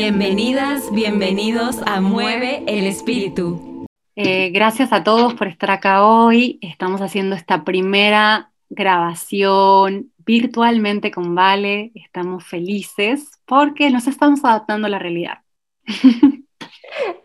Bienvenidas, 0.00 0.92
bienvenidos 0.92 1.80
a 1.84 2.00
Mueve 2.00 2.62
el 2.68 2.86
Espíritu. 2.86 3.84
Eh, 4.14 4.50
gracias 4.50 4.92
a 4.92 5.02
todos 5.02 5.34
por 5.34 5.48
estar 5.48 5.72
acá 5.72 6.06
hoy. 6.06 6.60
Estamos 6.62 7.00
haciendo 7.00 7.34
esta 7.34 7.64
primera 7.64 8.52
grabación 8.70 10.12
virtualmente 10.18 11.10
con 11.10 11.34
Vale. 11.34 11.90
Estamos 11.96 12.46
felices 12.46 13.40
porque 13.44 13.90
nos 13.90 14.06
estamos 14.06 14.44
adaptando 14.44 14.86
a 14.86 14.90
la 14.90 15.00
realidad. 15.00 15.38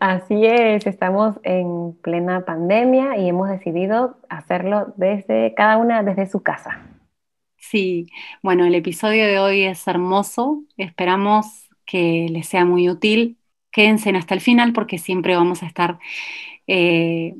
Así 0.00 0.44
es, 0.44 0.84
estamos 0.84 1.36
en 1.44 1.96
plena 2.02 2.44
pandemia 2.44 3.16
y 3.18 3.28
hemos 3.28 3.50
decidido 3.50 4.18
hacerlo 4.28 4.94
desde 4.96 5.54
cada 5.54 5.76
una 5.76 6.02
desde 6.02 6.26
su 6.26 6.42
casa. 6.42 6.82
Sí, 7.56 8.08
bueno, 8.42 8.66
el 8.66 8.74
episodio 8.74 9.26
de 9.26 9.38
hoy 9.38 9.62
es 9.62 9.86
hermoso. 9.86 10.64
Esperamos 10.76 11.63
que 11.86 12.26
les 12.30 12.46
sea 12.46 12.64
muy 12.64 12.88
útil. 12.88 13.38
Quédense 13.70 14.10
hasta 14.10 14.34
el 14.34 14.40
final 14.40 14.72
porque 14.72 14.98
siempre 14.98 15.36
vamos 15.36 15.62
a 15.62 15.66
estar 15.66 15.98
eh, 16.66 17.34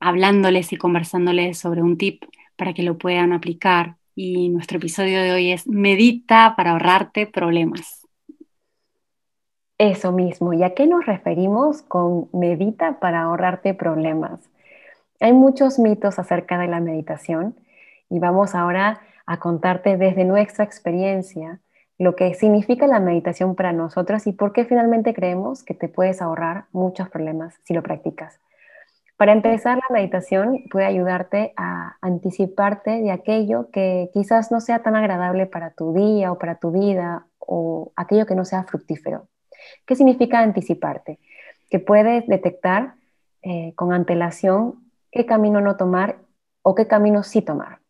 hablándoles 0.00 0.72
y 0.72 0.76
conversándoles 0.76 1.58
sobre 1.58 1.82
un 1.82 1.96
tip 1.96 2.24
para 2.56 2.74
que 2.74 2.82
lo 2.82 2.98
puedan 2.98 3.32
aplicar. 3.32 3.96
Y 4.14 4.48
nuestro 4.48 4.78
episodio 4.78 5.22
de 5.22 5.32
hoy 5.32 5.52
es 5.52 5.66
Medita 5.66 6.54
para 6.56 6.72
ahorrarte 6.72 7.26
problemas. 7.26 7.98
Eso 9.78 10.10
mismo, 10.10 10.52
¿y 10.52 10.64
a 10.64 10.74
qué 10.74 10.88
nos 10.88 11.06
referimos 11.06 11.82
con 11.82 12.28
medita 12.32 12.98
para 12.98 13.22
ahorrarte 13.22 13.74
problemas? 13.74 14.40
Hay 15.20 15.32
muchos 15.32 15.78
mitos 15.78 16.18
acerca 16.18 16.58
de 16.58 16.66
la 16.66 16.80
meditación 16.80 17.54
y 18.10 18.18
vamos 18.18 18.56
ahora 18.56 19.00
a 19.24 19.38
contarte 19.38 19.96
desde 19.96 20.24
nuestra 20.24 20.64
experiencia 20.64 21.60
lo 21.98 22.14
que 22.14 22.34
significa 22.34 22.86
la 22.86 23.00
meditación 23.00 23.56
para 23.56 23.72
nosotros 23.72 24.26
y 24.26 24.32
por 24.32 24.52
qué 24.52 24.64
finalmente 24.64 25.12
creemos 25.14 25.64
que 25.64 25.74
te 25.74 25.88
puedes 25.88 26.22
ahorrar 26.22 26.66
muchos 26.72 27.08
problemas 27.08 27.58
si 27.64 27.74
lo 27.74 27.82
practicas. 27.82 28.40
Para 29.16 29.32
empezar, 29.32 29.78
la 29.78 29.94
meditación 29.94 30.62
puede 30.70 30.86
ayudarte 30.86 31.52
a 31.56 31.96
anticiparte 32.00 33.02
de 33.02 33.10
aquello 33.10 33.68
que 33.72 34.10
quizás 34.14 34.52
no 34.52 34.60
sea 34.60 34.78
tan 34.84 34.94
agradable 34.94 35.46
para 35.46 35.72
tu 35.72 35.92
día 35.92 36.30
o 36.30 36.38
para 36.38 36.54
tu 36.54 36.70
vida 36.70 37.26
o 37.40 37.92
aquello 37.96 38.26
que 38.26 38.36
no 38.36 38.44
sea 38.44 38.62
fructífero. 38.62 39.26
¿Qué 39.84 39.96
significa 39.96 40.38
anticiparte? 40.38 41.18
Que 41.68 41.80
puedes 41.80 42.28
detectar 42.28 42.94
eh, 43.42 43.72
con 43.74 43.92
antelación 43.92 44.84
qué 45.10 45.26
camino 45.26 45.60
no 45.60 45.76
tomar 45.76 46.18
o 46.62 46.76
qué 46.76 46.86
camino 46.86 47.24
sí 47.24 47.42
tomar. 47.42 47.80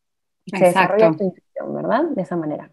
Se 0.46 0.64
desarrolla 0.64 1.12
tu 1.12 1.34
De 2.14 2.22
esa 2.22 2.36
manera. 2.36 2.70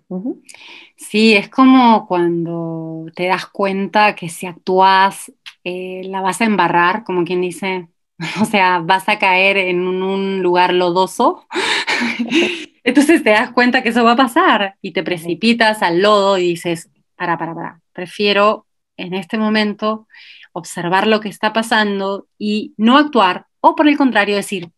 Sí, 0.96 1.34
es 1.34 1.50
como 1.50 2.08
cuando 2.08 3.06
te 3.16 3.28
das 3.28 3.46
cuenta 3.48 4.16
que 4.16 4.30
si 4.30 4.46
actúas 4.46 5.32
eh, 5.64 6.02
la 6.06 6.22
vas 6.22 6.42
a 6.42 6.46
embarrar, 6.46 7.04
como 7.04 7.24
quien 7.24 7.42
dice, 7.42 7.90
O 8.42 8.46
sea, 8.46 8.80
vas 8.80 9.08
a 9.10 9.20
caer 9.20 9.58
en 9.58 9.82
un 9.88 10.42
lugar 10.42 10.74
lodoso. 10.74 11.46
Entonces 12.84 13.24
te 13.24 13.32
das 13.32 13.52
cuenta 13.52 13.82
que 13.82 13.90
eso 13.90 14.04
va 14.04 14.12
a 14.12 14.18
pasar 14.18 14.76
y 14.82 14.92
te 14.92 15.04
precipitas 15.04 15.82
al 15.82 16.02
lodo 16.02 16.38
y 16.38 16.50
dices, 16.50 16.90
para, 17.16 17.38
para, 17.38 17.56
para, 17.56 17.82
prefiero 17.94 18.68
en 18.98 19.14
este 19.14 19.38
momento 19.38 20.08
observar 20.54 21.08
lo 21.08 21.20
que 21.20 21.30
está 21.30 21.52
pasando 21.52 22.28
y 22.38 22.74
no 22.78 22.98
actuar, 22.98 23.48
o 23.60 23.76
por 23.76 23.88
el 23.88 23.98
contrario 23.98 24.36
decir, 24.36 24.70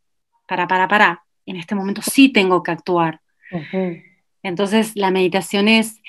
para, 0.47 0.67
para, 0.67 0.88
para, 0.88 1.23
en 1.45 1.58
este 1.58 1.75
momento 1.75 2.02
sí 2.02 2.30
tengo 2.30 2.63
que 2.63 2.72
actuar. 2.72 3.22
Entonces 4.44 4.95
la 4.95 5.12
meditación 5.12 5.67
es, 5.67 6.02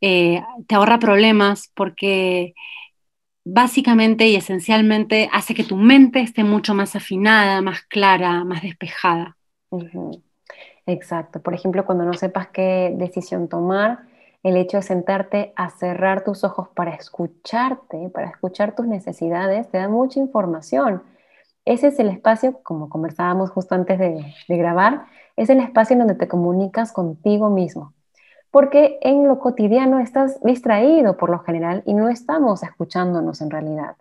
eh, 0.00 0.42
te 0.66 0.74
ahorra 0.74 0.98
problemas 0.98 1.70
porque 1.74 2.54
básicamente 3.44 4.26
y 4.26 4.36
esencialmente 4.36 5.28
hace 5.32 5.54
que 5.54 5.64
tu 5.64 5.76
mente 5.76 6.20
esté 6.20 6.44
mucho 6.44 6.74
más 6.74 6.94
afinada, 6.96 7.62
más 7.62 7.82
clara, 7.82 8.44
más 8.44 8.62
despejada. 8.62 9.36
Exacto. 10.86 11.40
Por 11.40 11.54
ejemplo, 11.54 11.84
cuando 11.84 12.04
no 12.04 12.14
sepas 12.14 12.48
qué 12.48 12.94
decisión 12.96 13.48
tomar, 13.48 14.06
el 14.42 14.56
hecho 14.56 14.76
de 14.76 14.82
sentarte 14.82 15.52
a 15.56 15.70
cerrar 15.70 16.24
tus 16.24 16.44
ojos 16.44 16.68
para 16.68 16.94
escucharte, 16.94 18.08
para 18.10 18.28
escuchar 18.28 18.74
tus 18.74 18.86
necesidades, 18.86 19.68
te 19.70 19.78
da 19.78 19.88
mucha 19.88 20.20
información. 20.20 21.02
Ese 21.64 21.88
es 21.88 21.98
el 21.98 22.08
espacio, 22.08 22.60
como 22.62 22.88
conversábamos 22.88 23.50
justo 23.50 23.74
antes 23.74 23.98
de, 23.98 24.34
de 24.48 24.56
grabar, 24.56 25.06
es 25.38 25.50
el 25.50 25.60
espacio 25.60 25.94
en 25.94 26.00
donde 26.00 26.14
te 26.14 26.28
comunicas 26.28 26.92
contigo 26.92 27.50
mismo 27.50 27.94
porque 28.50 28.98
en 29.02 29.26
lo 29.28 29.38
cotidiano 29.38 30.00
estás 30.00 30.40
distraído 30.42 31.16
por 31.16 31.30
lo 31.30 31.40
general 31.40 31.82
y 31.86 31.94
no 31.94 32.08
estamos 32.08 32.62
escuchándonos 32.62 33.40
en 33.40 33.50
realidad. 33.50 33.96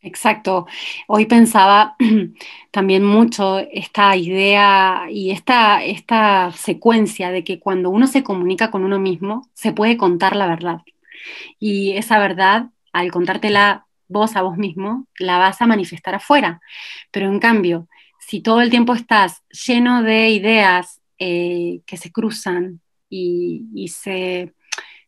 Exacto. 0.00 0.66
Hoy 1.06 1.26
pensaba 1.26 1.96
también 2.70 3.04
mucho 3.04 3.58
esta 3.58 4.16
idea 4.16 5.06
y 5.10 5.30
esta, 5.30 5.84
esta 5.84 6.50
secuencia 6.52 7.30
de 7.30 7.44
que 7.44 7.60
cuando 7.60 7.90
uno 7.90 8.06
se 8.06 8.22
comunica 8.22 8.70
con 8.70 8.84
uno 8.84 8.98
mismo, 8.98 9.48
se 9.52 9.72
puede 9.72 9.96
contar 9.96 10.34
la 10.34 10.46
verdad. 10.46 10.80
Y 11.58 11.92
esa 11.92 12.18
verdad, 12.18 12.70
al 12.92 13.12
contártela 13.12 13.86
vos 14.08 14.36
a 14.36 14.42
vos 14.42 14.56
mismo, 14.56 15.06
la 15.18 15.38
vas 15.38 15.62
a 15.62 15.66
manifestar 15.66 16.14
afuera. 16.14 16.60
Pero 17.12 17.28
en 17.28 17.38
cambio, 17.38 17.86
si 18.26 18.40
todo 18.40 18.60
el 18.60 18.70
tiempo 18.70 18.94
estás 18.94 19.42
lleno 19.66 20.02
de 20.02 20.30
ideas 20.30 21.00
eh, 21.18 21.82
que 21.86 21.96
se 21.96 22.10
cruzan, 22.10 22.80
y, 23.12 23.88
se 23.88 24.54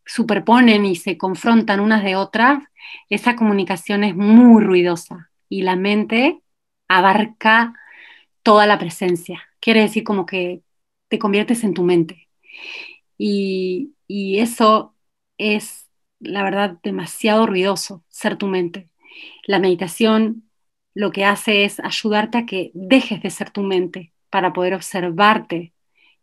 superponen 0.04 0.84
y 0.84 0.96
se 0.96 1.16
confrontan 1.16 1.80
unas 1.80 2.04
de 2.04 2.16
otras, 2.16 2.62
esa 3.08 3.36
comunicación 3.36 4.04
es 4.04 4.14
muy 4.14 4.62
ruidosa 4.62 5.30
y 5.48 5.62
la 5.62 5.76
mente 5.76 6.40
abarca 6.88 7.74
toda 8.42 8.66
la 8.66 8.78
presencia. 8.78 9.42
Quiere 9.60 9.80
decir 9.80 10.04
como 10.04 10.26
que 10.26 10.62
te 11.08 11.18
conviertes 11.18 11.64
en 11.64 11.74
tu 11.74 11.82
mente. 11.82 12.28
Y, 13.16 13.94
y, 14.06 14.40
eso 14.40 14.94
es, 15.38 15.88
la 16.20 16.42
verdad, 16.42 16.78
demasiado 16.82 17.46
ruidoso, 17.46 18.04
ser 18.08 18.36
tu 18.36 18.48
mente. 18.48 18.90
La 19.46 19.58
meditación 19.58 20.44
lo 20.94 21.10
que 21.10 21.24
hace 21.24 21.64
es 21.64 21.80
ayudarte 21.80 22.38
a 22.38 22.46
que 22.46 22.70
dejes 22.72 23.20
de 23.22 23.30
ser 23.30 23.50
tu 23.50 23.62
mente 23.62 24.12
para 24.30 24.52
poder 24.52 24.74
observarte 24.74 25.72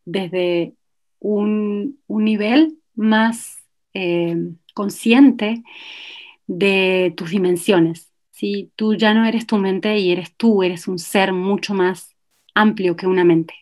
desde 0.05 0.73
un, 1.19 1.99
nivel 2.07 2.77
más 2.95 3.57
eh, 3.93 4.35
consciente 4.73 5.61
de 6.47 7.13
tus 7.15 7.29
dimensiones. 7.31 8.11
si 8.31 8.71
Tú 8.75 8.95
ya 8.95 9.13
no 9.13 9.25
eres 9.25 9.45
tu 9.45 9.57
mente 9.57 9.97
y 9.99 10.11
eres 10.11 10.35
tú, 10.35 10.63
eres 10.63 10.87
un 10.87 10.99
ser 10.99 11.33
mucho 11.33 11.73
más 11.73 12.15
amplio 12.55 12.95
que 12.95 13.07
una 13.07 13.23
mente. 13.23 13.53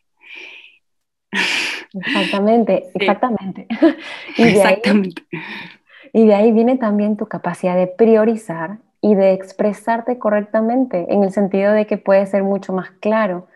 Exactamente, 1.94 2.86
exactamente. 2.94 3.68
y, 4.38 4.44
de 4.44 4.50
exactamente. 4.52 5.24
Ahí, 5.31 6.22
y 6.22 6.26
de 6.26 6.36
ahí 6.36 6.52
viene 6.52 6.78
también 6.78 7.18
tu 7.18 7.28
capacidad 7.28 7.76
de 7.76 7.88
priorizar 7.88 8.80
y 9.02 9.16
de 9.16 9.34
expresarte 9.34 10.18
correctamente, 10.18 11.06
en 11.10 11.24
el 11.24 11.32
sentido 11.32 11.72
de 11.72 11.88
que 11.88 11.98
puedes 11.98 12.30
ser 12.30 12.44
mucho 12.44 12.74
más 12.74 12.92
claro. 13.00 13.48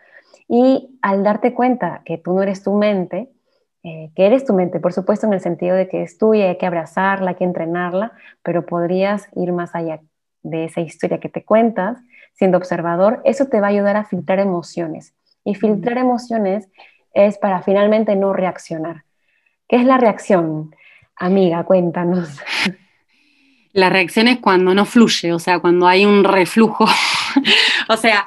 Y 0.48 0.98
al 1.02 1.22
darte 1.22 1.54
cuenta 1.54 2.02
que 2.04 2.18
tú 2.18 2.34
no 2.34 2.42
eres 2.42 2.62
tu 2.62 2.74
mente, 2.74 3.30
eh, 3.82 4.10
que 4.16 4.26
eres 4.26 4.44
tu 4.44 4.54
mente, 4.54 4.80
por 4.80 4.92
supuesto 4.92 5.26
en 5.26 5.34
el 5.34 5.40
sentido 5.40 5.76
de 5.76 5.88
que 5.88 6.02
es 6.02 6.16
tuya, 6.16 6.46
hay 6.46 6.56
que 6.56 6.66
abrazarla, 6.66 7.30
hay 7.30 7.36
que 7.36 7.44
entrenarla, 7.44 8.12
pero 8.42 8.64
podrías 8.64 9.28
ir 9.36 9.52
más 9.52 9.74
allá 9.74 10.00
de 10.42 10.64
esa 10.64 10.80
historia 10.80 11.20
que 11.20 11.28
te 11.28 11.44
cuentas, 11.44 11.98
siendo 12.32 12.58
observador, 12.58 13.20
eso 13.24 13.46
te 13.46 13.60
va 13.60 13.68
a 13.68 13.70
ayudar 13.70 13.96
a 13.96 14.04
filtrar 14.04 14.38
emociones. 14.38 15.14
Y 15.44 15.54
filtrar 15.54 15.98
emociones 15.98 16.70
es 17.12 17.38
para 17.38 17.62
finalmente 17.62 18.16
no 18.16 18.32
reaccionar. 18.32 19.04
¿Qué 19.68 19.76
es 19.76 19.84
la 19.84 19.98
reacción? 19.98 20.74
Amiga, 21.16 21.64
cuéntanos. 21.64 22.40
La 23.74 23.90
reacción 23.90 24.28
es 24.28 24.38
cuando 24.38 24.72
no 24.72 24.84
fluye, 24.84 25.32
o 25.32 25.40
sea, 25.40 25.58
cuando 25.58 25.88
hay 25.88 26.06
un 26.06 26.22
reflujo. 26.22 26.86
o 27.88 27.96
sea, 27.96 28.24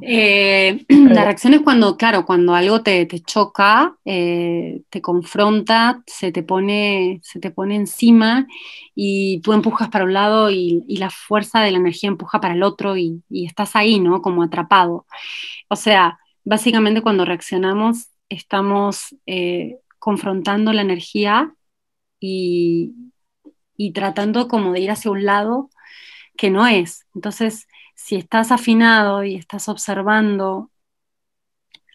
eh, 0.00 0.84
la 0.88 1.24
reacción 1.24 1.52
es 1.52 1.60
cuando, 1.60 1.98
claro, 1.98 2.24
cuando 2.24 2.54
algo 2.54 2.82
te, 2.82 3.06
choca, 3.20 3.94
eh, 4.06 4.80
te 4.88 5.02
confronta, 5.02 6.02
se 6.06 6.32
te, 6.32 6.42
pone, 6.42 7.20
se 7.22 7.40
te 7.40 7.50
pone 7.50 7.76
encima 7.76 8.46
y 8.94 9.40
tú 9.42 9.52
empujas 9.52 9.90
para 9.90 10.04
un 10.04 10.14
lado 10.14 10.50
y, 10.50 10.82
la 10.88 11.10
fuerza 11.10 11.60
de 11.60 11.72
la 11.72 11.78
energía 11.78 12.08
empuja 12.08 12.40
para 12.40 12.54
el 12.54 12.62
otro 12.62 12.96
y, 12.96 13.22
estás 13.30 13.76
ahí, 13.76 14.00
¿no? 14.00 14.22
Como 14.22 14.42
atrapado. 14.42 15.06
O 15.68 15.76
sea, 15.76 16.18
básicamente 16.42 17.02
cuando 17.02 17.26
reaccionamos 17.26 18.08
estamos 18.30 19.14
eh, 19.26 19.78
confrontando 19.98 20.72
la 20.72 20.80
energía 20.80 21.54
y, 22.18 22.92
y 23.76 23.92
tratando 23.92 24.48
como 24.48 24.72
de 24.72 24.80
ir 24.80 24.90
hacia 24.90 25.10
un 25.10 25.24
lado 25.24 25.70
que 26.36 26.50
no 26.50 26.66
es. 26.66 27.06
Entonces, 27.14 27.68
si 27.96 28.16
estás 28.16 28.52
afinado 28.52 29.24
y 29.24 29.36
estás 29.36 29.68
observando 29.68 30.70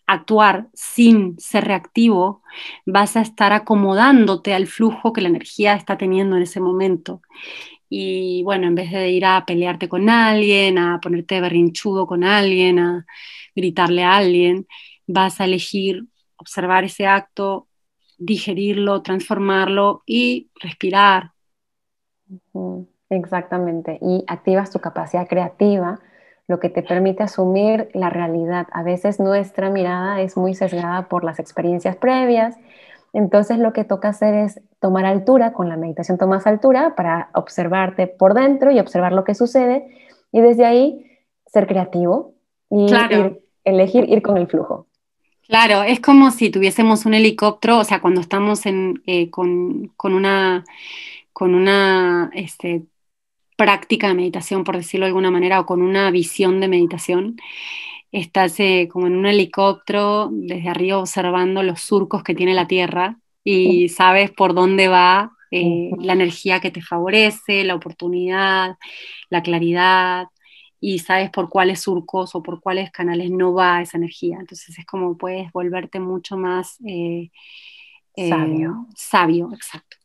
actuar 0.07 0.67
sin 0.73 1.39
ser 1.39 1.65
reactivo, 1.65 2.43
vas 2.85 3.15
a 3.15 3.21
estar 3.21 3.53
acomodándote 3.53 4.53
al 4.53 4.67
flujo 4.67 5.13
que 5.13 5.21
la 5.21 5.29
energía 5.29 5.73
está 5.75 5.97
teniendo 5.97 6.35
en 6.37 6.43
ese 6.43 6.59
momento. 6.59 7.21
y 7.89 8.43
bueno, 8.43 8.67
en 8.67 8.75
vez 8.75 8.91
de 8.91 9.11
ir 9.11 9.25
a 9.25 9.45
pelearte 9.45 9.89
con 9.89 10.09
alguien, 10.09 10.77
a 10.79 10.99
ponerte 11.01 11.41
berrinchudo 11.41 12.07
con 12.07 12.23
alguien, 12.25 12.79
a 12.79 13.05
gritarle 13.55 14.03
a 14.03 14.17
alguien, 14.17 14.67
vas 15.07 15.41
a 15.41 15.45
elegir 15.45 16.05
observar 16.37 16.83
ese 16.85 17.07
acto, 17.07 17.69
digerirlo, 18.17 19.01
transformarlo 19.03 20.03
y 20.07 20.51
respirar. 20.61 21.31
Exactamente. 23.09 23.97
Y 24.01 24.23
activas 24.27 24.71
tu 24.71 24.79
capacidad 24.79 25.27
creativa, 25.27 25.99
lo 26.47 26.59
que 26.59 26.69
te 26.69 26.83
permite 26.83 27.23
asumir 27.23 27.89
la 27.93 28.09
realidad. 28.09 28.67
A 28.71 28.83
veces 28.83 29.19
nuestra 29.19 29.69
mirada 29.69 30.21
es 30.21 30.37
muy 30.37 30.53
sesgada 30.53 31.07
por 31.07 31.23
las 31.23 31.39
experiencias 31.39 31.95
previas 31.95 32.57
entonces 33.13 33.59
lo 33.59 33.73
que 33.73 33.83
toca 33.83 34.09
hacer 34.09 34.33
es 34.33 34.61
tomar 34.79 35.05
altura, 35.05 35.53
con 35.53 35.67
la 35.67 35.77
meditación 35.77 36.17
tomas 36.17 36.47
altura 36.47 36.95
para 36.95 37.29
observarte 37.33 38.07
por 38.07 38.33
dentro 38.33 38.71
y 38.71 38.79
observar 38.79 39.11
lo 39.11 39.23
que 39.23 39.35
sucede 39.35 39.87
y 40.31 40.39
desde 40.39 40.65
ahí 40.65 41.05
ser 41.45 41.67
creativo 41.67 42.33
y 42.69 42.87
elegir 43.65 44.09
ir 44.09 44.21
con 44.21 44.37
el 44.37 44.47
flujo. 44.47 44.87
Claro, 45.47 45.83
es 45.83 45.99
como 45.99 46.31
si 46.31 46.49
tuviésemos 46.49 47.05
un 47.05 47.13
helicóptero, 47.13 47.79
o 47.79 47.83
sea, 47.83 47.99
cuando 47.99 48.21
estamos 48.21 48.65
en, 48.65 49.03
eh, 49.05 49.29
con, 49.29 49.91
una, 50.01 50.63
con 51.33 51.55
una 51.55 52.29
este, 52.33 52.85
práctica 53.55 54.07
de 54.07 54.15
meditación, 54.15 54.63
por 54.63 54.75
decirlo 54.75 55.05
de 55.05 55.09
alguna 55.09 55.31
manera, 55.31 55.59
o 55.59 55.65
con 55.65 55.81
una 55.81 56.09
visión 56.11 56.59
de 56.59 56.67
meditación, 56.67 57.37
estás 58.11 58.59
eh, 58.59 58.89
como 58.91 59.07
en 59.07 59.15
un 59.15 59.25
helicóptero 59.25 60.29
desde 60.31 60.69
arriba 60.69 60.97
observando 60.97 61.63
los 61.63 61.81
surcos 61.81 62.23
que 62.23 62.35
tiene 62.35 62.53
la 62.53 62.67
Tierra 62.67 63.17
y 63.43 63.89
sabes 63.89 64.31
por 64.31 64.53
dónde 64.53 64.87
va 64.87 65.31
eh, 65.49 65.91
la 65.99 66.13
energía 66.13 66.59
que 66.59 66.71
te 66.71 66.81
favorece, 66.81 67.63
la 67.63 67.75
oportunidad, 67.75 68.77
la 69.29 69.41
claridad 69.41 70.27
y 70.79 70.99
sabes 70.99 71.29
por 71.29 71.49
cuáles 71.49 71.81
surcos 71.81 72.35
o 72.35 72.41
por 72.41 72.61
cuáles 72.61 72.91
canales 72.91 73.31
no 73.31 73.53
va 73.53 73.81
esa 73.81 73.97
energía. 73.97 74.37
Entonces 74.39 74.77
es 74.77 74.85
como 74.85 75.17
puedes 75.17 75.51
volverte 75.51 75.99
mucho 75.99 76.37
más 76.37 76.77
eh, 76.85 77.29
sabio. 78.15 78.87
Sabio, 78.95 79.49
exacto. 79.53 80.00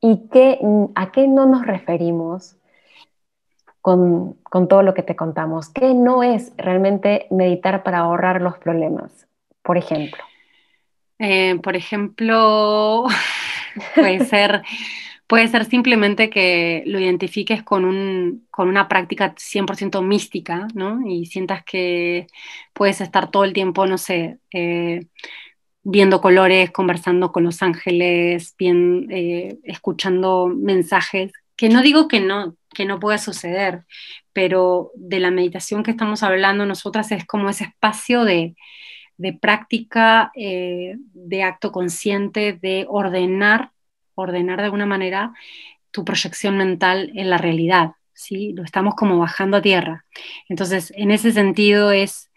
¿Y 0.00 0.28
qué, 0.32 0.58
a 0.94 1.12
qué 1.12 1.28
no 1.28 1.46
nos 1.46 1.66
referimos 1.66 2.56
con, 3.80 4.38
todo 4.68 4.82
lo 4.82 4.94
que 4.94 5.02
te 5.02 5.16
contamos? 5.16 5.68
¿Qué 5.68 5.94
no 5.94 6.22
es 6.22 6.52
realmente 6.56 7.26
meditar 7.30 7.82
para 7.82 7.98
ahorrar 7.98 8.40
los 8.40 8.58
problemas, 8.58 9.28
por 9.62 9.76
ejemplo? 9.76 10.22
Eh, 11.18 11.58
por 11.62 11.76
ejemplo, 11.76 13.06
puede 13.94 14.24
ser, 14.24 14.62
puede 15.26 15.48
ser 15.48 15.66
simplemente 15.66 16.30
que 16.30 16.82
lo 16.86 16.98
identifiques 16.98 17.62
con, 17.62 17.84
un, 17.84 18.46
con 18.50 18.68
una 18.68 18.88
práctica 18.88 19.34
100% 19.34 20.02
mística, 20.02 20.66
¿no? 20.74 21.06
Y 21.06 21.26
sientas 21.26 21.62
que 21.62 22.26
puedes 22.72 23.02
estar 23.02 23.30
todo 23.30 23.44
el 23.44 23.52
tiempo, 23.52 23.86
no 23.86 23.98
sé, 23.98 24.38
eh, 24.52 25.06
viendo 25.82 26.20
colores, 26.20 26.70
conversando 26.70 27.32
con 27.32 27.44
los 27.44 27.62
ángeles, 27.62 28.54
bien, 28.58 29.06
eh, 29.10 29.58
escuchando 29.64 30.48
mensajes, 30.48 31.32
que 31.56 31.68
no 31.68 31.82
digo 31.82 32.08
que 32.08 32.20
no, 32.20 32.56
que 32.74 32.84
no 32.84 33.00
pueda 33.00 33.18
suceder, 33.18 33.84
pero 34.32 34.92
de 34.94 35.20
la 35.20 35.30
meditación 35.30 35.82
que 35.82 35.90
estamos 35.90 36.22
hablando 36.22 36.66
nosotras 36.66 37.10
es 37.12 37.26
como 37.26 37.48
ese 37.50 37.64
espacio 37.64 38.24
de, 38.24 38.54
práctica, 39.40 40.32
eh, 40.34 40.96
de 41.12 41.42
acto 41.42 41.72
consciente, 41.72 42.54
de 42.54 42.86
ordenar, 42.88 43.72
ordenar 44.14 44.58
de 44.58 44.64
alguna 44.64 44.86
manera 44.86 45.34
tu 45.90 46.04
proyección 46.04 46.56
mental 46.56 47.12
en 47.14 47.28
la 47.30 47.38
realidad, 47.38 47.92
¿sí? 48.14 48.52
Lo 48.54 48.62
estamos 48.62 48.94
como 48.94 49.18
bajando 49.18 49.58
a 49.58 49.62
tierra. 49.62 50.04
Entonces, 50.48 50.92
en 50.96 51.10
ese 51.10 51.32
sentido 51.32 51.90
es, 51.90 52.30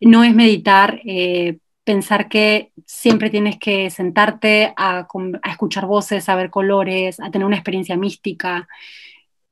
no 0.00 0.22
es 0.22 0.34
meditar, 0.34 1.00
eh, 1.04 1.58
pensar 1.90 2.28
que 2.28 2.70
siempre 2.86 3.30
tienes 3.30 3.58
que 3.58 3.90
sentarte 3.90 4.72
a, 4.76 5.08
a 5.42 5.50
escuchar 5.50 5.86
voces, 5.86 6.28
a 6.28 6.36
ver 6.36 6.48
colores, 6.48 7.18
a 7.18 7.32
tener 7.32 7.44
una 7.44 7.56
experiencia 7.56 7.96
mística, 7.96 8.68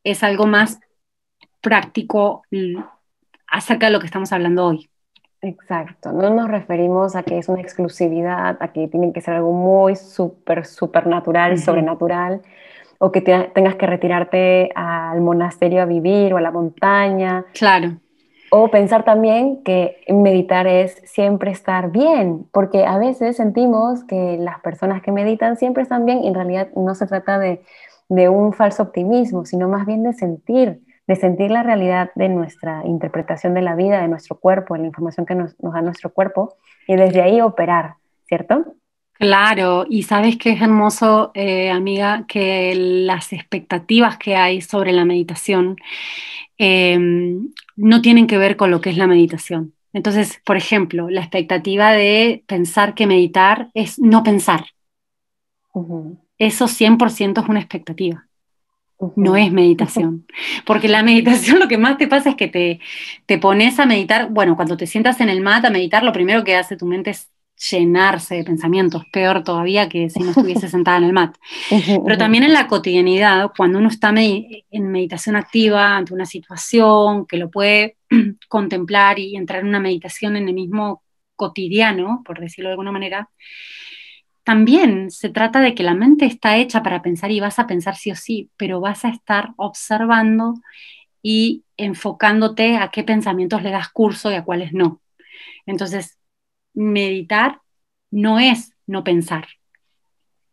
es 0.05 0.23
algo 0.23 0.47
más 0.47 0.79
práctico 1.61 2.43
acerca 3.49 3.87
de 3.87 3.93
lo 3.93 3.99
que 3.99 4.07
estamos 4.07 4.33
hablando 4.33 4.67
hoy. 4.67 4.89
Exacto, 5.43 6.13
no 6.13 6.31
nos 6.31 6.49
referimos 6.49 7.17
a 7.17 7.25
que 7.25 7.39
es 7.39 7.49
una 7.49 7.61
exclusividad, 7.61 8.57
a 8.61 8.73
que 8.73 8.87
tiene 8.87 9.13
que 9.13 9.21
ser 9.21 9.35
algo 9.35 9.53
muy 9.53 9.97
súper, 9.97 10.65
súper 10.65 11.09
natural, 11.09 11.59
sobrenatural, 11.59 12.43
o 12.99 13.11
que 13.11 13.21
tengas 13.21 13.75
que 13.75 13.87
retirarte 13.87 14.71
al 14.77 15.21
monasterio 15.23 15.83
a 15.83 15.87
vivir 15.87 16.35
o 16.35 16.37
a 16.37 16.41
la 16.41 16.53
montaña. 16.53 17.45
Claro. 17.53 17.97
O 18.51 18.71
pensar 18.71 19.05
también 19.05 19.63
que 19.63 20.01
meditar 20.09 20.67
es 20.67 21.03
siempre 21.05 21.51
estar 21.51 21.91
bien, 21.91 22.47
porque 22.53 22.87
a 22.87 22.99
veces 22.99 23.37
sentimos 23.37 24.05
que 24.05 24.37
las 24.39 24.61
personas 24.61 25.03
que 25.03 25.13
meditan 25.13 25.57
siempre 25.57 25.83
están 25.83 26.07
bien 26.07 26.23
y 26.25 26.29
en 26.29 26.35
realidad 26.35 26.69
no 26.75 26.95
se 26.95 27.07
trata 27.07 27.39
de 27.39 27.63
de 28.09 28.29
un 28.29 28.53
falso 28.53 28.83
optimismo, 28.83 29.45
sino 29.45 29.69
más 29.69 29.87
bien 29.87 30.03
de 30.03 30.13
sentir, 30.13 30.81
de 31.07 31.17
sentir 31.17 31.51
la 31.51 31.63
realidad 31.63 32.11
de 32.15 32.29
nuestra 32.29 32.83
interpretación 32.85 33.55
de 33.55 33.63
la 33.63 33.75
vida, 33.75 34.01
de 34.01 34.09
nuestro 34.09 34.39
cuerpo, 34.39 34.75
de 34.75 34.81
la 34.81 34.87
información 34.87 35.27
que 35.27 35.35
nos, 35.35 35.57
da 35.59 35.83
nuestro 35.83 36.13
cuerpo, 36.13 36.55
y 36.87 36.97
desde 36.97 37.23
ahí 37.23 37.41
operar, 37.41 37.95
¿cierto? 38.27 38.75
Claro, 39.19 39.85
y 39.91 40.05
sabes 40.05 40.37
que 40.37 40.51
es 40.51 40.63
hermoso, 40.63 41.33
eh, 41.35 41.71
amiga, 41.71 42.25
que 42.29 42.75
las 42.77 43.33
expectativas 43.33 44.17
que 44.17 44.37
hay 44.37 44.61
sobre 44.61 44.93
la 44.93 45.05
meditación 45.05 45.77
em, 46.59 47.51
no 47.77 48.03
tienen 48.03 48.27
que 48.29 48.39
ver 48.39 48.57
con 48.57 48.71
lo 48.71 48.81
que 48.81 48.91
es 48.91 48.97
la 48.97 49.07
meditación. 49.09 49.75
Entonces, 49.93 50.41
por 50.45 50.57
ejemplo, 50.57 51.11
la 51.11 51.21
expectativa 51.23 51.93
de 51.93 52.45
pensar 52.47 52.95
que 52.95 53.07
meditar 53.07 53.71
es 53.75 53.99
no 53.99 54.23
pensar 54.23 54.67
eso 56.39 56.69
100% 56.69 57.41
es 57.43 57.49
una 57.49 57.61
expectativa. 57.61 58.27
No 59.15 59.37
es 59.37 59.53
meditación. 59.53 60.27
Porque 60.67 60.89
la 60.89 61.03
meditación 61.03 61.61
lo 61.61 61.69
que 61.69 61.79
más 61.79 61.99
te 61.99 62.09
pasa 62.09 62.31
es 62.31 62.37
que 62.37 62.49
te, 62.49 62.81
te 63.27 63.39
pones 63.39 63.79
a 63.79 63.87
meditar. 63.87 64.31
Bueno, 64.31 64.57
cuando 64.57 64.77
te 64.77 64.87
sientas 64.87 65.21
en 65.21 65.29
el 65.29 65.41
mat 65.41 65.65
a 65.65 65.71
meditar, 65.71 66.03
lo 66.03 66.13
primero 66.13 66.43
que 66.45 66.57
hace 66.57 66.77
tu 66.77 66.87
mente 66.87 67.11
es 67.11 67.29
llenarse 67.71 68.37
de 68.37 68.45
pensamientos, 68.45 69.05
peor 69.13 69.43
todavía 69.43 69.89
que 69.89 70.11
si 70.11 70.21
no 70.21 70.31
estuviese 70.31 70.69
sentada 70.69 70.99
en 70.99 71.05
el 71.05 71.13
mat. 71.13 71.37
Pero 71.69 72.19
también 72.19 72.45
en 72.45 72.53
la 72.53 72.67
cotidianidad, 72.67 73.51
cuando 73.57 73.79
uno 73.79 73.89
está 73.89 74.13
en 74.17 74.91
meditación 74.91 75.37
activa 75.37 75.97
ante 75.97 76.15
una 76.15 76.27
situación 76.27 77.27
que 77.27 77.37
lo 77.37 77.51
puede 77.51 77.97
contemplar 78.49 79.19
y 79.19 79.37
entrar 79.37 79.61
en 79.61 79.69
una 79.69 79.81
meditación 79.81 80.37
en 80.37 80.49
el 80.49 80.55
mismo 80.55 81.03
cotidiano, 81.37 82.23
por 82.25 82.41
decirlo 82.41 82.69
de 82.69 82.73
alguna 82.73 82.93
manera, 82.93 83.31
también 84.45 85.11
se 85.11 85.29
trata 85.29 85.61
de 85.61 85.75
que 85.75 85.83
la 85.83 85.95
mente 85.95 86.25
está 86.25 86.57
hecha 86.57 86.83
para 86.83 87.03
pensar 87.03 87.31
y 87.31 87.39
vas 87.39 87.59
a 87.59 87.67
pensar 87.67 87.97
sí 87.97 88.11
o 88.11 88.17
sí, 88.17 88.51
pero 88.57 88.81
vas 88.81 89.05
a 89.05 89.11
estar 89.11 89.51
observando 89.57 90.55
y 91.23 91.65
enfocándote 91.77 92.77
a 92.77 92.91
qué 92.91 93.05
pensamientos 93.05 93.63
le 93.63 93.71
das 93.71 93.91
curso 93.91 94.31
y 94.31 94.37
a 94.37 94.45
cuáles 94.45 94.73
no. 94.73 95.03
Entonces, 95.67 96.19
meditar 96.79 97.61
no 98.11 98.39
es 98.39 98.73
no 98.87 99.05
pensar. 99.05 99.47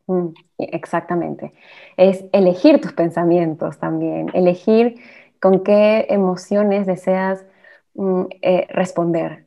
Mm, 0.08 0.30
exactamente. 0.58 1.54
Es 1.98 2.26
elegir 2.34 2.82
tus 2.82 2.94
pensamientos 2.94 3.80
también, 3.80 4.30
elegir 4.34 4.96
con 5.40 5.64
qué 5.64 6.08
emociones 6.10 6.86
deseas 6.86 7.46
mm, 7.94 8.24
eh, 8.42 8.68
responder 8.70 9.46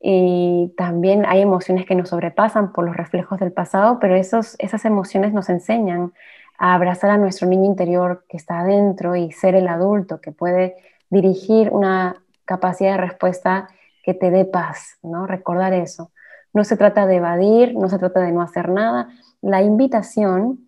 y 0.00 0.72
también 0.78 1.26
hay 1.26 1.42
emociones 1.42 1.84
que 1.84 1.94
nos 1.94 2.08
sobrepasan 2.08 2.72
por 2.72 2.86
los 2.86 2.96
reflejos 2.96 3.38
del 3.38 3.52
pasado, 3.52 3.98
pero 4.00 4.16
esos, 4.16 4.56
esas 4.58 4.86
emociones 4.86 5.34
nos 5.34 5.50
enseñan 5.50 6.14
a 6.58 6.74
abrazar 6.74 7.10
a 7.10 7.18
nuestro 7.18 7.46
niño 7.46 7.66
interior 7.66 8.24
que 8.28 8.38
está 8.38 8.60
adentro 8.60 9.14
y 9.14 9.30
ser 9.32 9.54
el 9.54 9.68
adulto 9.68 10.20
que 10.22 10.32
puede 10.32 10.76
dirigir 11.10 11.68
una 11.70 12.22
capacidad 12.46 12.92
de 12.92 12.96
respuesta 12.96 13.68
que 14.02 14.14
te 14.14 14.30
dé 14.30 14.44
paz, 14.44 14.98
¿no? 15.02 15.26
Recordar 15.26 15.72
eso. 15.72 16.12
No 16.52 16.64
se 16.64 16.76
trata 16.76 17.06
de 17.06 17.16
evadir, 17.16 17.74
no 17.74 17.88
se 17.88 17.98
trata 17.98 18.20
de 18.20 18.32
no 18.32 18.42
hacer 18.42 18.68
nada. 18.68 19.08
La 19.40 19.62
invitación 19.62 20.66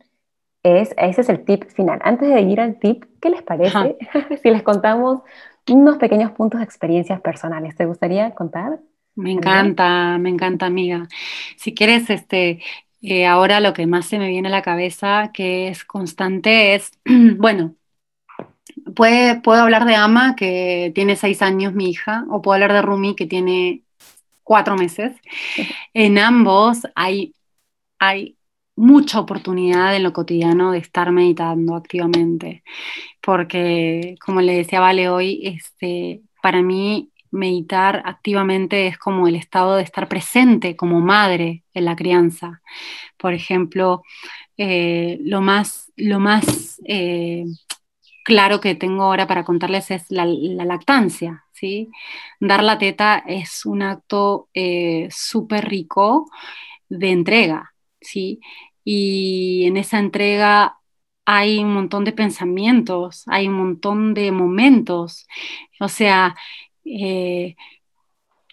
es, 0.63 0.95
ese 0.97 1.21
es 1.23 1.29
el 1.29 1.45
tip 1.45 1.65
final. 1.71 2.01
Antes 2.05 2.29
de 2.29 2.41
ir 2.41 2.61
al 2.61 2.79
tip, 2.79 3.05
¿qué 3.21 3.31
les 3.31 3.43
parece 3.43 3.97
si 4.43 4.51
les 4.51 4.63
contamos 4.63 5.23
unos 5.69 5.97
pequeños 5.97 6.33
puntos 6.33 6.61
de 6.61 6.65
experiencias 6.65 7.21
personales? 7.21 7.75
¿Te 7.77 7.87
gustaría 7.87 8.31
contar? 8.33 8.81
Me 9.15 9.33
encanta, 9.33 10.17
me 10.19 10.31
encanta, 10.31 10.67
amiga. 10.67 11.07
Si 11.57 11.75
quieres, 11.75 12.09
este, 12.11 12.61
eh, 13.03 13.27
ahora 13.27 13.61
lo 13.61 13.73
que 13.75 13.87
más 13.87 14.07
se 14.07 14.19
me 14.19 14.29
viene 14.29 14.49
a 14.49 14.53
la 14.53 14.63
cabeza, 14.63 15.31
que 15.35 15.69
es 15.69 15.85
constante, 15.85 16.75
es, 16.75 16.93
bueno, 17.39 17.75
puede, 18.95 19.41
puedo 19.41 19.63
hablar 19.63 19.85
de 19.87 19.95
Ama, 19.95 20.37
que 20.37 20.93
tiene 20.95 21.17
seis 21.17 21.43
años, 21.43 21.75
mi 21.75 21.91
hija, 21.91 22.25
o 22.31 22.43
puedo 22.43 22.55
hablar 22.55 22.73
de 22.73 22.83
Rumi, 22.83 23.15
que 23.17 23.27
tiene 23.27 23.83
cuatro 24.43 24.77
meses. 24.77 25.13
En 25.95 26.19
ambos 26.19 26.87
hay, 26.95 27.35
hay 27.99 28.37
mucha 28.77 29.21
oportunidad 29.21 29.95
en 29.95 30.03
lo 30.03 30.13
cotidiano 30.13 30.73
de 30.73 30.79
estar 30.79 31.13
meditando 31.13 31.77
activamente, 31.77 32.63
porque 33.21 34.17
como 34.25 34.41
le 34.41 34.57
decía 34.57 34.81
Vale 34.81 35.09
hoy, 35.09 35.43
este, 35.45 36.23
para 36.43 36.63
mí 36.63 37.13
meditar 37.33 38.03
activamente 38.05 38.87
es 38.87 38.99
como 38.99 39.27
el 39.27 39.37
estado 39.37 39.77
de 39.77 39.83
estar 39.83 40.07
presente 40.09 40.77
como 40.77 41.01
madre 41.01 41.65
en 41.75 41.87
la 41.87 41.97
crianza. 41.97 42.63
Por 43.17 43.33
ejemplo, 43.35 44.03
eh, 44.57 45.19
lo 45.23 45.41
más, 45.41 45.91
lo 45.97 46.21
más 46.21 46.81
eh, 46.85 47.45
claro 48.25 48.61
que 48.61 48.75
tengo 48.75 49.05
ahora 49.05 49.27
para 49.27 49.45
contarles 49.45 49.91
es 49.91 50.11
la, 50.11 50.27
lactancia. 50.27 51.45
¿sí? 51.53 51.91
Dar 52.41 52.63
la 52.63 52.79
teta 52.79 53.23
es 53.27 53.67
un 53.67 53.83
acto 53.83 54.49
eh, 54.55 55.09
súper 55.11 55.69
rico 55.69 56.31
de 56.89 57.11
entrega. 57.11 57.75
¿sí? 58.01 58.41
Y 58.85 59.65
en 59.67 59.77
esa 59.77 59.99
entrega 59.99 60.79
hay 61.25 61.59
un 61.61 61.73
montón 61.73 62.05
de 62.05 62.13
pensamientos, 62.13 63.25
hay 63.27 63.49
un 63.49 63.55
montón 63.55 64.15
de 64.15 64.33
momentos. 64.33 65.27
O 65.81 65.89
sea, 65.89 66.35
eh, 66.85 67.57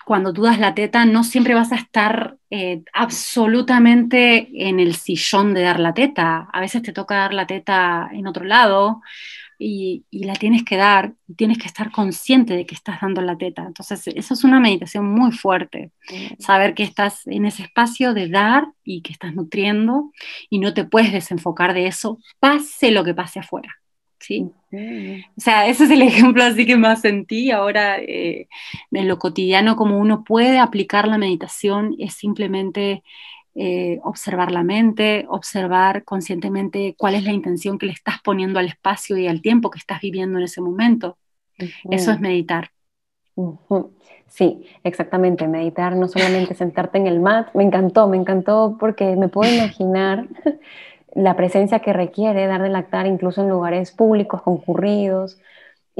cuando 0.05 0.33
tú 0.33 0.43
das 0.43 0.59
la 0.59 0.73
teta, 0.73 1.05
no 1.05 1.23
siempre 1.23 1.53
vas 1.53 1.71
a 1.71 1.75
estar 1.75 2.37
eh, 2.49 2.83
absolutamente 2.93 4.49
en 4.67 4.79
el 4.79 4.95
sillón 4.95 5.53
de 5.53 5.61
dar 5.61 5.79
la 5.79 5.93
teta. 5.93 6.47
A 6.51 6.59
veces 6.59 6.81
te 6.81 6.93
toca 6.93 7.15
dar 7.15 7.33
la 7.33 7.47
teta 7.47 8.09
en 8.11 8.27
otro 8.27 8.45
lado 8.45 9.01
y, 9.59 10.05
la 10.11 10.33
tienes 10.33 10.63
que 10.63 10.77
dar, 10.77 11.13
y 11.27 11.35
tienes 11.35 11.57
que 11.57 11.67
estar 11.67 11.91
consciente 11.91 12.55
de 12.55 12.65
que 12.65 12.73
estás 12.73 13.01
dando 13.01 13.21
la 13.21 13.37
teta. 13.37 13.65
Entonces, 13.67 14.07
eso 14.07 14.33
es 14.33 14.43
una 14.43 14.59
meditación 14.59 15.05
muy 15.05 15.31
fuerte, 15.31 15.91
saber 16.39 16.73
que 16.73 16.83
estás 16.83 17.27
en 17.27 17.45
ese 17.45 17.63
espacio 17.63 18.13
de 18.13 18.29
dar 18.29 18.69
y 18.83 19.01
que 19.01 19.11
estás 19.11 19.35
nutriendo 19.35 20.11
y 20.49 20.59
no 20.59 20.73
te 20.73 20.85
puedes 20.85 21.11
desenfocar 21.11 21.73
de 21.73 21.87
eso, 21.87 22.19
pase 22.39 22.91
lo 22.91 23.03
que 23.03 23.13
pase 23.13 23.39
afuera. 23.39 23.75
¿sí? 24.19 24.51
O 24.71 25.41
sea, 25.41 25.67
ese 25.67 25.85
es 25.85 25.89
el 25.91 26.01
ejemplo 26.01 26.43
así 26.43 26.65
que 26.65 26.77
más 26.77 27.01
sentí. 27.01 27.51
Ahora, 27.51 27.99
eh, 27.99 28.47
en 28.91 29.07
lo 29.07 29.17
cotidiano, 29.19 29.75
como 29.75 29.97
uno 29.97 30.23
puede 30.23 30.59
aplicar 30.59 31.07
la 31.07 31.17
meditación, 31.17 31.95
es 31.99 32.13
simplemente 32.13 33.03
eh, 33.55 33.99
observar 34.03 34.51
la 34.51 34.63
mente, 34.63 35.25
observar 35.29 36.03
conscientemente 36.03 36.95
cuál 36.97 37.15
es 37.15 37.23
la 37.23 37.33
intención 37.33 37.77
que 37.77 37.87
le 37.87 37.91
estás 37.91 38.21
poniendo 38.23 38.59
al 38.59 38.67
espacio 38.67 39.17
y 39.17 39.27
al 39.27 39.41
tiempo 39.41 39.69
que 39.69 39.79
estás 39.79 40.01
viviendo 40.01 40.37
en 40.37 40.45
ese 40.45 40.61
momento. 40.61 41.17
Eso 41.89 42.11
es 42.11 42.19
meditar. 42.19 42.71
Sí, 44.27 44.65
exactamente. 44.83 45.47
Meditar, 45.47 45.95
no 45.95 46.07
solamente 46.07 46.53
sentarte 46.55 46.97
en 46.97 47.07
el 47.07 47.19
mat. 47.19 47.49
Me 47.53 47.63
encantó, 47.63 48.07
me 48.07 48.17
encantó 48.17 48.77
porque 48.79 49.15
me 49.15 49.27
puedo 49.27 49.51
imaginar 49.51 50.27
la 51.15 51.35
presencia 51.35 51.79
que 51.79 51.93
requiere 51.93 52.47
dar 52.47 52.61
de 52.61 52.69
lactar 52.69 53.07
incluso 53.07 53.41
en 53.41 53.49
lugares 53.49 53.91
públicos, 53.91 54.41
concurridos, 54.41 55.39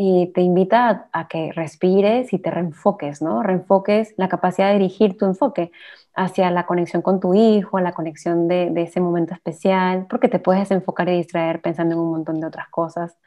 y 0.02 0.28
te 0.28 0.40
invita 0.40 1.10
a, 1.12 1.28
que 1.28 1.52
respires 1.52 2.32
y 2.32 2.40
te 2.40 2.50
reenfoques, 2.50 3.22
¿no? 3.22 3.44
Reenfoques 3.44 4.14
la 4.16 4.30
capacidad 4.30 4.70
de 4.70 4.80
dirigir 4.80 5.18
tu 5.18 5.26
enfoque 5.26 5.72
hacia 6.16 6.52
la 6.52 6.66
conexión 6.66 7.02
con 7.02 7.20
tu 7.20 7.34
hijo, 7.34 7.80
la 7.80 7.94
conexión 7.94 8.48
de, 8.48 8.72
ese 8.76 9.00
momento 9.00 9.34
especial, 9.34 10.06
porque 10.10 10.28
te 10.28 10.40
puedes 10.40 10.62
desenfocar 10.62 11.08
y 11.10 11.18
distraer 11.18 11.62
pensando 11.62 11.96
en 11.96 12.02
un 12.02 12.12
montón 12.12 12.40
de 12.40 12.48
otras 12.48 12.68
cosas. 12.70 13.18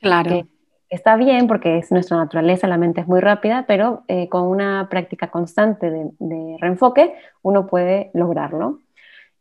Claro. 0.00 0.46
está 0.90 1.16
bien 1.16 1.46
porque 1.46 1.78
es 1.78 1.90
nuestra 1.90 2.18
naturaleza, 2.18 2.68
la 2.68 2.76
mente 2.76 3.00
es 3.00 3.06
muy 3.06 3.20
rápida, 3.20 3.64
pero 3.66 4.02
eh, 4.08 4.28
con 4.28 4.42
una 4.42 4.88
práctica 4.90 5.30
constante 5.30 5.90
de, 5.90 6.10
de 6.18 6.56
reenfoque 6.60 7.14
uno 7.42 7.66
puede 7.66 8.10
lograrlo. 8.12 8.80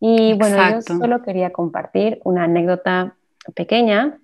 Y 0.06 0.34
bueno, 0.34 0.58
yo 0.70 0.82
solo 0.82 1.22
quería 1.22 1.52
compartir 1.52 2.20
una 2.26 2.44
anécdota 2.44 3.16
pequeña, 3.56 4.18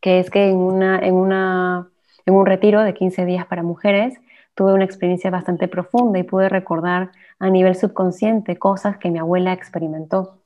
que 0.00 0.20
es 0.20 0.30
que 0.30 0.48
en, 0.48 0.56
una, 0.56 0.98
en, 1.00 1.14
una, 1.14 1.88
en 2.24 2.34
un 2.34 2.46
retiro 2.46 2.82
de 2.82 2.94
15 2.94 3.24
días 3.24 3.44
para 3.46 3.64
mujeres 3.64 4.14
tuve 4.58 4.74
una 4.74 4.84
experiencia 4.84 5.30
bastante 5.30 5.68
profunda 5.68 6.18
y 6.18 6.24
pude 6.24 6.48
recordar 6.48 7.12
a 7.38 7.48
nivel 7.48 7.76
subconsciente 7.76 8.58
cosas 8.58 8.98
que 8.98 9.08
mi 9.08 9.20
abuela 9.20 9.52
experimentó. 9.52 10.40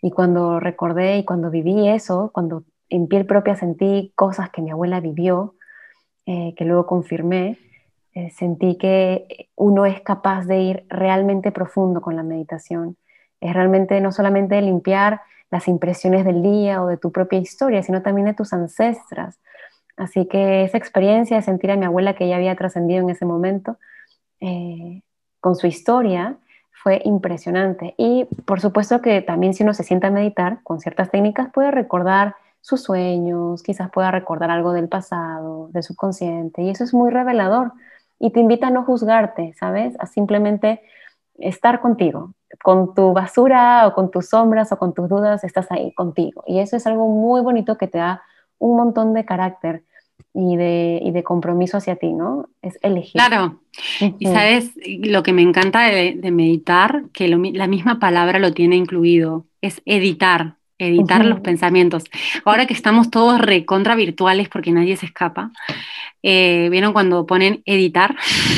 Y 0.00 0.12
cuando 0.12 0.60
recordé 0.60 1.18
y 1.18 1.24
cuando 1.24 1.50
viví 1.50 1.88
eso, 1.88 2.30
cuando 2.32 2.62
en 2.88 3.08
piel 3.08 3.26
propia 3.26 3.56
sentí 3.56 4.12
cosas 4.14 4.50
que 4.50 4.62
mi 4.62 4.70
abuela 4.70 5.00
vivió, 5.00 5.56
eh, 6.24 6.54
que 6.56 6.64
luego 6.64 6.86
confirmé, 6.86 7.58
eh, 8.14 8.30
sentí 8.30 8.78
que 8.78 9.48
uno 9.56 9.86
es 9.86 10.02
capaz 10.02 10.44
de 10.44 10.60
ir 10.60 10.84
realmente 10.88 11.50
profundo 11.50 12.00
con 12.00 12.14
la 12.14 12.22
meditación 12.22 12.96
es 13.40 13.54
realmente 13.54 14.00
no 14.00 14.12
solamente 14.12 14.60
limpiar 14.60 15.20
las 15.50 15.68
impresiones 15.68 16.24
del 16.24 16.42
día 16.42 16.82
o 16.82 16.86
de 16.86 16.96
tu 16.96 17.10
propia 17.10 17.38
historia, 17.38 17.82
sino 17.82 18.02
también 18.02 18.26
de 18.26 18.34
tus 18.34 18.52
ancestras. 18.52 19.38
Así 19.98 20.26
que 20.26 20.64
esa 20.64 20.78
experiencia 20.78 21.36
de 21.36 21.42
sentir 21.42 21.70
a 21.70 21.76
mi 21.76 21.84
abuela 21.84 22.14
que 22.14 22.28
ya 22.28 22.36
había 22.36 22.56
trascendido 22.56 23.00
en 23.02 23.10
ese 23.10 23.24
momento 23.24 23.76
eh, 24.40 25.02
con 25.40 25.56
su 25.56 25.66
historia 25.66 26.36
fue 26.82 27.02
impresionante. 27.04 27.94
Y 27.98 28.26
por 28.44 28.60
supuesto 28.60 29.00
que 29.00 29.20
también 29.20 29.54
si 29.54 29.64
uno 29.64 29.74
se 29.74 29.82
sienta 29.82 30.08
a 30.08 30.10
meditar 30.12 30.62
con 30.62 30.80
ciertas 30.80 31.10
técnicas 31.10 31.50
puede 31.52 31.70
recordar 31.70 32.36
sus 32.60 32.82
sueños, 32.82 33.62
quizás 33.62 33.90
pueda 33.90 34.10
recordar 34.10 34.50
algo 34.50 34.72
del 34.72 34.88
pasado, 34.88 35.68
del 35.72 35.82
subconsciente, 35.82 36.62
y 36.62 36.70
eso 36.70 36.84
es 36.84 36.92
muy 36.94 37.10
revelador. 37.10 37.72
Y 38.18 38.30
te 38.30 38.40
invita 38.40 38.68
a 38.68 38.70
no 38.70 38.84
juzgarte, 38.84 39.54
¿sabes? 39.58 39.94
A 39.98 40.06
simplemente 40.06 40.82
estar 41.38 41.80
contigo, 41.80 42.34
con 42.62 42.94
tu 42.94 43.12
basura 43.12 43.86
o 43.86 43.94
con 43.94 44.10
tus 44.10 44.28
sombras 44.30 44.72
o 44.72 44.78
con 44.78 44.92
tus 44.92 45.08
dudas, 45.08 45.44
estás 45.44 45.70
ahí 45.70 45.92
contigo. 45.94 46.42
Y 46.46 46.58
eso 46.58 46.76
es 46.76 46.86
algo 46.86 47.08
muy 47.08 47.40
bonito 47.40 47.78
que 47.78 47.86
te 47.86 47.98
da 47.98 48.22
un 48.58 48.76
montón 48.76 49.14
de 49.14 49.24
carácter 49.24 49.84
y 50.34 50.56
de, 50.56 51.00
y 51.02 51.10
de 51.10 51.22
compromiso 51.22 51.78
hacia 51.78 51.96
ti, 51.96 52.12
¿no? 52.12 52.48
Es 52.62 52.78
elegir. 52.82 53.12
Claro. 53.14 53.60
Y 54.18 54.26
sabes, 54.26 54.72
lo 54.84 55.22
que 55.22 55.32
me 55.32 55.42
encanta 55.42 55.88
de, 55.88 56.30
meditar, 56.30 57.04
que 57.12 57.28
la 57.28 57.66
misma 57.66 57.98
palabra 57.98 58.38
lo 58.38 58.52
tiene 58.52 58.76
incluido, 58.76 59.46
es 59.60 59.82
editar, 59.84 60.57
editar 60.78 61.24
los 61.24 61.40
pensamientos. 61.40 62.04
Ahora 62.44 62.66
que 62.66 62.74
estamos 62.74 63.10
todos 63.10 63.40
recontra 63.40 63.94
virtuales 63.94 64.48
porque 64.48 64.72
nadie 64.72 64.96
se 64.96 65.06
escapa, 65.06 65.50
eh, 66.22 66.68
¿Vieron 66.70 66.92
cuando 66.92 67.26
ponen 67.26 67.62
editar? 67.64 68.16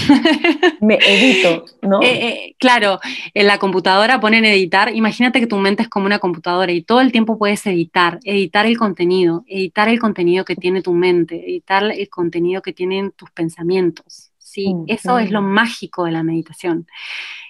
Me 0.80 0.94
edito, 0.96 1.66
¿no? 1.82 2.00
Eh, 2.00 2.28
eh, 2.28 2.56
claro, 2.58 3.00
en 3.34 3.46
la 3.46 3.58
computadora 3.58 4.18
ponen 4.18 4.46
editar. 4.46 4.94
Imagínate 4.94 5.40
que 5.40 5.46
tu 5.46 5.58
mente 5.58 5.82
es 5.82 5.88
como 5.88 6.06
una 6.06 6.18
computadora 6.18 6.72
y 6.72 6.82
todo 6.82 7.02
el 7.02 7.12
tiempo 7.12 7.36
puedes 7.36 7.66
editar, 7.66 8.18
editar 8.24 8.64
el 8.64 8.78
contenido, 8.78 9.44
editar 9.46 9.90
el 9.90 9.98
contenido 9.98 10.44
que 10.44 10.56
tiene 10.56 10.80
tu 10.80 10.94
mente, 10.94 11.36
editar 11.36 11.84
el 11.84 12.08
contenido 12.08 12.62
que 12.62 12.72
tienen 12.72 13.12
tus 13.12 13.30
pensamientos. 13.30 14.32
Sí, 14.38 14.74
eso 14.86 15.18
es 15.18 15.30
lo 15.30 15.42
mágico 15.42 16.04
de 16.04 16.12
la 16.12 16.22
meditación. 16.22 16.86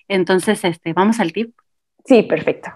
Entonces, 0.08 0.64
este, 0.64 0.92
vamos 0.92 1.20
al 1.20 1.32
tip. 1.32 1.54
Sí, 2.04 2.24
perfecto. 2.24 2.70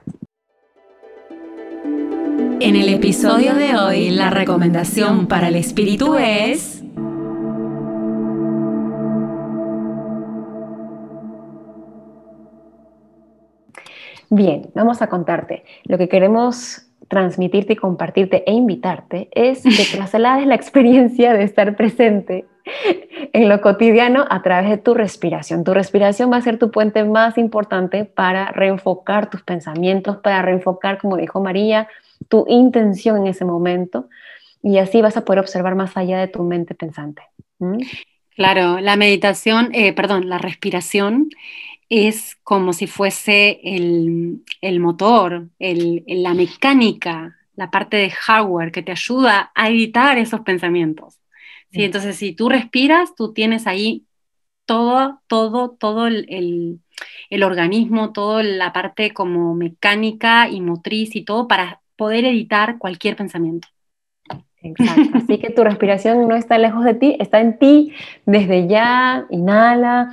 En 2.67 2.77
el 2.77 2.89
episodio 2.89 3.55
de 3.55 3.77
hoy, 3.77 4.09
la 4.09 4.31
recomendación 4.31 5.27
para 5.27 5.49
el 5.49 5.57
espíritu 5.57 6.15
es 6.17 6.83
Bien, 14.31 14.71
vamos 14.75 15.03
a 15.03 15.09
contarte. 15.09 15.65
Lo 15.85 15.99
que 15.99 16.09
queremos 16.09 16.87
transmitirte 17.09 17.75
y 17.75 17.77
compartirte 17.77 18.45
e 18.47 18.53
invitarte 18.55 19.29
es 19.33 19.63
que 19.63 19.85
traslades 19.97 20.47
la 20.47 20.55
experiencia 20.55 21.35
de 21.35 21.45
estar 21.45 21.77
presente 21.77 22.47
en 23.33 23.49
lo 23.49 23.61
cotidiano 23.61 24.25
a 24.29 24.43
través 24.43 24.71
de 24.71 24.79
tu 24.79 24.95
respiración. 24.95 25.65
Tu 25.65 25.75
respiración 25.75 26.31
va 26.31 26.37
a 26.37 26.43
ser 26.43 26.59
tu 26.59 26.71
puente 26.71 27.05
más 27.05 27.39
importante 27.39 28.05
para 28.05 28.51
reenfocar 28.53 29.31
tus 29.31 29.43
pensamientos, 29.43 30.19
para 30.19 30.43
reenfocar, 30.43 30.99
como 30.99 31.17
dijo 31.17 31.41
María, 31.41 31.89
tu 32.29 32.45
intención 32.49 33.19
en 33.19 33.27
ese 33.29 33.45
momento 33.45 34.09
y 34.63 34.79
así 34.79 35.03
vas 35.03 35.17
a 35.17 35.25
poder 35.25 35.41
observar 35.41 35.75
más 35.75 35.97
allá 35.97 36.19
de 36.19 36.29
tu 36.29 36.43
mente 36.43 36.75
pensante. 36.75 37.23
¿Mm? 37.59 37.79
Claro, 38.35 38.81
la 38.81 38.97
meditación, 38.97 39.71
eh, 39.73 39.93
perdón, 39.93 40.29
la 40.29 40.39
respiración 40.39 41.29
es 41.89 42.37
como 42.43 42.73
si 42.73 42.87
fuese 42.87 43.61
el, 43.63 44.81
motor, 44.81 45.49
la 45.59 46.35
mecánica, 46.35 47.37
la 47.57 47.71
parte 47.71 47.97
de 47.97 48.11
hardware 48.11 48.73
que 48.73 48.83
te 48.83 48.93
ayuda 48.93 49.53
a 49.55 49.69
evitar 49.69 50.19
esos 50.19 50.41
pensamientos. 50.41 51.19
¿Sí? 51.75 51.81
Mm. 51.81 51.85
Entonces, 51.85 52.17
si 52.17 52.33
tú 52.33 52.49
respiras, 52.49 53.15
tú 53.15 53.33
tienes 53.33 53.67
ahí 53.67 54.07
todo, 54.65 55.21
todo, 55.27 55.71
todo 55.71 56.07
el, 56.07 56.81
organismo, 57.43 58.13
toda 58.13 58.43
la 58.43 58.73
parte 58.73 59.13
como 59.13 59.55
mecánica 59.55 60.49
y 60.49 60.61
motriz 60.61 61.15
y 61.17 61.25
todo 61.25 61.49
para 61.49 61.81
poder 61.97 62.25
evitar 62.25 62.79
cualquier 62.79 63.17
pensamiento. 63.17 63.69
Exacto. 64.63 65.03
Así 65.15 65.39
que 65.39 65.51
tu 65.51 65.65
respiración 65.65 66.27
no 66.27 66.37
está 66.37 66.57
lejos 66.57 66.85
de 66.85 66.95
ti, 66.95 67.17
está 67.21 67.41
en 67.41 67.59
ti 67.59 67.93
desde 68.25 68.67
ya. 68.67 69.27
Inhala. 69.31 70.11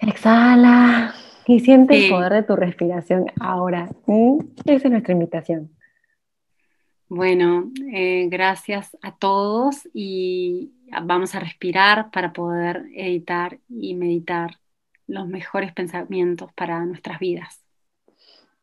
Exhala. 0.00 1.14
Y 1.46 1.60
siente 1.60 1.96
el 1.96 2.10
poder 2.10 2.32
de 2.32 2.42
tu 2.44 2.54
respiración 2.56 3.26
ahora. 3.40 3.90
Esa 4.64 4.86
es 4.86 4.90
nuestra 4.90 5.12
invitación. 5.12 5.70
Bueno, 7.10 7.72
eh, 7.92 8.28
gracias 8.30 8.96
a 9.02 9.16
todos 9.16 9.88
y 9.92 10.70
vamos 11.02 11.34
a 11.34 11.40
respirar 11.40 12.12
para 12.12 12.32
poder 12.32 12.86
editar 12.94 13.58
y 13.68 13.96
meditar 13.96 14.60
los 15.08 15.26
mejores 15.26 15.72
pensamientos 15.72 16.52
para 16.52 16.86
nuestras 16.86 17.18
vidas. 17.18 17.60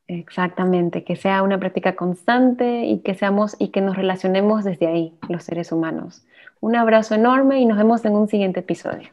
Exactamente, 0.08 1.04
que 1.04 1.18
sea 1.18 1.44
una 1.44 1.60
práctica 1.60 1.98
constante 1.98 2.86
y 2.86 3.00
que 3.02 3.16
seamos 3.16 3.58
y 3.60 3.68
que 3.68 3.82
nos 3.82 3.98
relacionemos 3.98 4.64
desde 4.64 4.88
ahí, 4.88 5.14
los 5.28 5.44
seres 5.44 5.74
humanos. 5.74 6.26
Un 6.62 6.78
abrazo 6.78 7.16
enorme 7.16 7.60
y 7.60 7.66
nos 7.66 7.78
vemos 7.78 8.06
en 8.06 8.14
un 8.14 8.30
siguiente 8.30 8.62
episodio. 8.62 9.10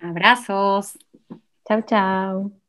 Abrazos. 0.00 0.98
Chao, 1.68 1.82
chao. 1.82 2.61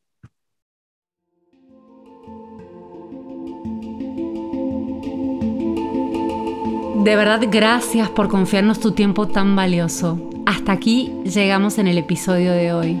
De 7.04 7.16
verdad, 7.16 7.42
gracias 7.50 8.08
por 8.08 8.28
confiarnos 8.28 8.80
tu 8.80 8.92
tiempo 8.92 9.28
tan 9.28 9.54
valioso. 9.54 10.18
Hasta 10.46 10.72
aquí 10.72 11.12
llegamos 11.24 11.76
en 11.76 11.86
el 11.86 11.98
episodio 11.98 12.50
de 12.52 12.72
hoy. 12.72 12.98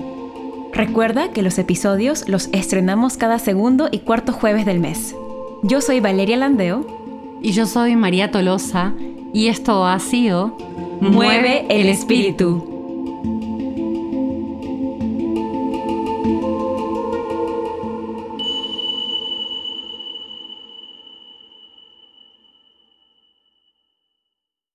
Recuerda 0.74 1.30
que 1.30 1.40
los 1.40 1.56
episodios 1.56 2.28
los 2.28 2.50
estrenamos 2.52 3.16
cada 3.16 3.38
segundo 3.38 3.88
y 3.90 4.00
cuarto 4.00 4.34
jueves 4.34 4.66
del 4.66 4.78
mes. 4.78 5.16
Yo 5.62 5.80
soy 5.80 6.00
Valeria 6.00 6.36
Landeo. 6.36 6.86
Y 7.40 7.52
yo 7.52 7.64
soy 7.64 7.96
María 7.96 8.30
Tolosa. 8.30 8.92
Y 9.32 9.46
esto 9.46 9.86
ha 9.86 9.98
sido 10.00 10.54
Mueve 11.00 11.64
el 11.70 11.88
espíritu. 11.88 12.73